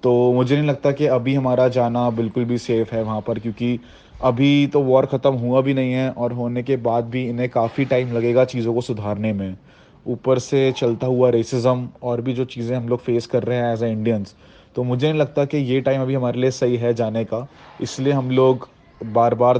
تو 0.00 0.12
مجھے 0.36 0.54
نہیں 0.56 0.66
لگتا 0.66 0.90
کہ 1.00 1.08
ابھی 1.10 1.36
ہمارا 1.36 1.66
جانا 1.78 2.08
بالکل 2.16 2.44
بھی 2.52 2.58
سیف 2.66 2.92
ہے 2.92 3.00
وہاں 3.02 3.20
پر 3.26 3.38
کیونکہ 3.42 3.76
ابھی 4.30 4.50
تو 4.72 4.82
وار 4.84 5.04
ختم 5.10 5.38
ہوا 5.40 5.60
بھی 5.60 5.72
نہیں 5.72 5.94
ہے 5.94 6.08
اور 6.22 6.30
ہونے 6.40 6.62
کے 6.68 6.76
بعد 6.82 7.02
بھی 7.14 7.28
انہیں 7.30 7.48
کافی 7.52 7.84
ٹائم 7.88 8.12
لگے 8.16 8.34
گا 8.34 8.44
چیزوں 8.52 8.74
کو 8.74 8.80
سدھارنے 8.88 9.32
میں 9.40 9.50
اوپر 10.10 10.38
سے 10.38 10.70
چلتا 10.76 11.06
ہوا 11.06 11.32
ریسزم 11.32 11.84
اور 12.08 12.18
بھی 12.26 12.32
جو 12.34 12.44
چیزیں 12.54 12.76
ہم 12.76 12.86
لوگ 12.88 12.98
فیس 13.04 13.26
کر 13.28 13.44
رہے 13.46 13.56
ہیں 13.56 13.66
ایز 13.68 13.82
اے 13.82 13.90
انڈینس 13.92 14.34
تو 14.74 14.84
مجھے 14.84 15.06
نہیں 15.08 15.18
لگتا 15.18 15.44
کہ 15.52 15.56
یہ 15.56 15.80
ٹائم 15.84 16.00
ابھی 16.00 16.16
ہمارے 16.16 16.38
لیے 16.40 16.50
صحیح 16.62 16.78
ہے 16.82 16.92
جانے 17.02 17.24
کا 17.30 17.44
اس 17.86 17.98
لیے 18.00 18.12
ہم 18.12 18.30
لوگ 18.40 18.66
بار 19.12 19.32
بار 19.44 19.56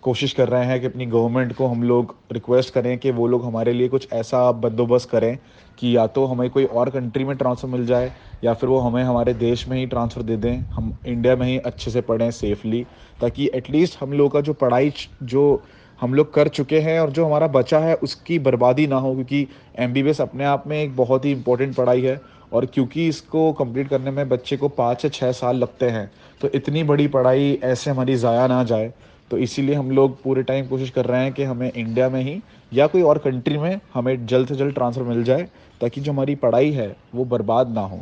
کوشش 0.00 0.32
کر 0.34 0.50
رہے 0.50 0.64
ہیں 0.66 0.78
کہ 0.78 0.86
اپنی 0.86 1.10
گورنمنٹ 1.12 1.54
کو 1.56 1.70
ہم 1.72 1.82
لوگ 1.82 2.12
ریکویسٹ 2.34 2.72
کریں 2.74 2.96
کہ 2.98 3.10
وہ 3.16 3.26
لوگ 3.28 3.44
ہمارے 3.46 3.72
لیے 3.72 3.88
کچھ 3.90 4.06
ایسا 4.14 4.50
بندوبست 4.60 5.10
کریں 5.10 5.34
کہ 5.76 5.86
یا 5.86 6.06
تو 6.14 6.30
ہمیں 6.32 6.48
کوئی 6.52 6.64
اور 6.72 6.86
کنٹری 6.92 7.24
میں 7.24 7.34
ٹرانسفر 7.38 7.68
مل 7.68 7.86
جائے 7.86 8.08
یا 8.42 8.52
پھر 8.54 8.68
وہ 8.68 8.84
ہمیں 8.86 9.02
ہمارے 9.04 9.32
دیش 9.40 9.66
میں 9.68 9.78
ہی 9.78 9.84
ٹرانسفر 9.86 10.22
دے 10.22 10.36
دیں 10.44 10.58
ہم 10.76 10.90
انڈیا 11.12 11.34
میں 11.38 11.46
ہی 11.46 11.58
اچھے 11.64 11.90
سے 11.90 12.00
پڑھیں 12.10 12.30
سیفلی 12.40 12.82
تاکہ 13.20 13.48
ایٹ 13.52 13.70
لیسٹ 13.70 14.02
ہم 14.02 14.12
لوگوں 14.12 14.30
کا 14.30 14.40
جو 14.46 14.52
پڑھائی 14.64 14.90
جو 15.20 15.56
ہم 16.02 16.14
لوگ 16.14 16.24
کر 16.34 16.48
چکے 16.58 16.80
ہیں 16.80 16.96
اور 16.98 17.08
جو 17.14 17.26
ہمارا 17.26 17.46
بچا 17.52 17.82
ہے 17.82 17.94
اس 18.02 18.16
کی 18.16 18.38
بربادی 18.48 18.86
نہ 18.86 18.94
ہو 19.02 19.12
کیونکہ 19.14 19.44
ایم 19.80 19.92
بی 19.92 20.02
بی 20.02 20.08
ایس 20.10 20.20
اپنے 20.20 20.44
آپ 20.44 20.66
میں 20.66 20.76
ایک 20.78 20.90
بہت 20.96 21.24
ہی 21.24 21.32
امپورٹنٹ 21.32 21.76
پڑھائی 21.76 22.06
ہے 22.06 22.16
اور 22.54 22.62
کیونکہ 22.72 23.08
اس 23.08 23.20
کو 23.22 23.52
کمپلیٹ 23.58 23.88
کرنے 23.90 24.10
میں 24.16 24.24
بچے 24.30 24.56
کو 24.56 24.68
پانچ 24.80 25.02
سے 25.02 25.08
چھ 25.08 25.30
سال 25.38 25.56
لگتے 25.58 25.90
ہیں 25.90 26.06
تو 26.40 26.48
اتنی 26.54 26.82
بڑی 26.90 27.06
پڑھائی 27.16 27.56
ایسے 27.68 27.90
ہماری 27.90 28.16
ضائع 28.16 28.46
نہ 28.46 28.62
جائے 28.68 28.90
تو 29.34 29.38
اسی 29.42 29.62
لیے 29.62 29.74
ہم 29.74 29.88
لوگ 29.90 30.10
پورے 30.22 30.42
ٹائم 30.48 30.66
کوشش 30.68 30.90
کر 30.92 31.06
رہے 31.08 31.22
ہیں 31.22 31.30
کہ 31.36 31.44
ہمیں 31.46 31.70
انڈیا 31.74 32.06
میں 32.08 32.20
ہی 32.24 32.38
یا 32.78 32.86
کوئی 32.92 33.02
اور 33.04 33.16
کنٹری 33.22 33.56
میں 33.58 33.74
ہمیں 33.94 34.14
جلد 34.32 34.48
سے 34.48 34.54
جلد 34.54 34.74
ٹرانسفر 34.74 35.04
مل 35.04 35.22
جائے 35.24 35.46
تاکہ 35.78 36.00
جو 36.00 36.12
ہماری 36.12 36.34
پڑھائی 36.42 36.76
ہے 36.76 36.86
وہ 37.14 37.24
برباد 37.30 37.72
نہ 37.74 37.80
ہو 37.92 37.98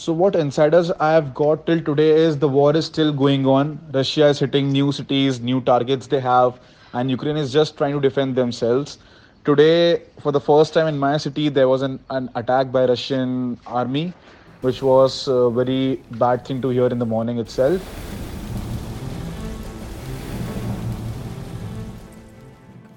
so 0.00 0.14
what 0.16 0.36
insiders 0.40 0.90
I 0.98 1.20
have 1.20 1.30
got 1.40 1.66
till 1.66 1.78
today 1.84 2.10
is 2.26 2.36
the 2.42 2.46
war 2.56 2.74
is 2.74 2.84
still 2.84 3.10
going 3.18 3.46
on 3.54 3.72
Russia 3.94 4.28
is 4.28 4.42
hitting 4.42 4.72
new 4.72 4.92
cities 4.98 5.40
new 5.44 5.58
targets 5.70 6.10
they 6.10 6.20
have 6.24 6.48
and 6.96 7.10
Ukraine 7.10 7.36
is 7.36 7.52
just 7.52 7.78
to 7.78 7.98
defend 8.00 8.36
themselves 8.60 8.96
today 9.44 9.70
for 10.22 10.32
the 10.32 10.38
first 10.46 10.74
time 10.74 10.86
in 10.86 10.98
my 11.06 11.18
city 11.30 11.48
there 11.56 11.64
was 11.72 11.82
an 11.82 11.96
an 12.10 12.26
attack 12.42 12.70
by 12.72 12.86
Russian 12.92 13.54
army 13.82 14.06
which 14.64 14.82
was 14.82 15.22
very 15.54 15.84
bad 16.18 16.46
thing 16.46 16.60
to 16.62 16.70
hear 16.70 16.92
in 16.92 17.00
the 17.00 17.06
morning 17.16 17.38
itself 17.50 18.20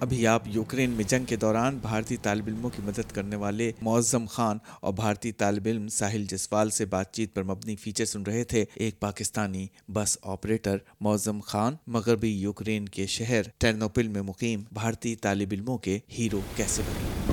ابھی 0.05 0.25
آپ 0.27 0.41
Ukraine 0.53 0.89
میں 0.95 1.03
جنگ 1.09 1.25
کے 1.29 1.35
دوران 1.41 1.77
بھارتی 1.81 2.15
طالب 2.27 2.47
علموں 2.47 2.69
کی 2.75 2.81
مدد 2.85 3.11
کرنے 3.13 3.35
والے 3.43 3.71
معظم 3.83 4.25
خان 4.31 4.57
اور 4.81 4.93
بھارتی 4.93 5.31
طالب 5.43 5.67
علم 5.71 5.87
ساحل 5.97 6.25
جسوال 6.31 6.69
سے 6.77 6.85
بات 6.93 7.11
چیت 7.13 7.33
پر 7.35 7.43
مبنی 7.53 7.75
فیچر 7.83 8.05
سن 8.05 8.23
رہے 8.27 8.43
تھے 8.53 8.63
ایک 8.83 8.99
پاکستانی 8.99 9.65
بس 9.93 10.17
آپریٹر 10.35 10.77
معظم 11.05 11.39
خان 11.47 11.75
مغربی 11.97 12.31
یوکرین 12.41 12.87
کے 12.97 13.07
شہر 13.17 13.49
ٹرنوپل 13.59 14.07
میں 14.15 14.21
مقیم 14.29 14.63
بھارتی 14.79 15.15
طالب 15.25 15.53
علموں 15.57 15.77
کے 15.87 15.99
ہیرو 16.19 16.41
کیسے 16.57 16.81
بنے 16.89 17.24